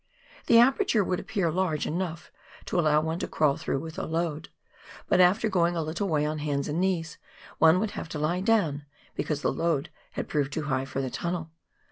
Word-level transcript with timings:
The 0.47 0.57
aperture 0.57 1.03
would 1.03 1.19
appear 1.19 1.51
large 1.51 1.85
enough 1.85 2.31
to 2.65 2.79
allow 2.79 3.01
one 3.01 3.19
to 3.19 3.27
crawl 3.27 3.55
through 3.55 3.81
with 3.81 3.99
a 3.99 4.05
load; 4.07 4.49
but 5.07 5.19
after 5.19 5.47
going 5.47 5.75
a 5.75 5.83
little 5.83 6.09
way 6.09 6.25
on 6.25 6.39
hands 6.39 6.67
and 6.67 6.81
knees, 6.81 7.19
one 7.59 7.79
would 7.79 7.91
have 7.91 8.09
to 8.09 8.17
lie 8.17 8.41
down, 8.41 8.85
because 9.13 9.43
the 9.43 9.53
load 9.53 9.91
had 10.13 10.27
proved 10.27 10.53
too 10.53 10.63
high 10.63 10.85
for 10.85 11.03
the 11.03 11.11
tunnel. 11.11 11.51